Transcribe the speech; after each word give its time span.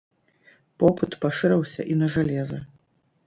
Попыт 0.83 1.11
пашырыўся 1.25 1.81
і 1.93 1.97
на 2.01 2.07
жалеза. 2.17 2.59